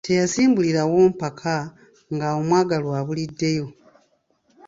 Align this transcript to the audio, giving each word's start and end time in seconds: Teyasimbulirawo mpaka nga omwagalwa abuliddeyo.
Teyasimbulirawo 0.05 0.97
mpaka 1.13 1.53
nga 2.13 2.27
omwagalwa 2.39 2.93
abuliddeyo. 3.01 3.67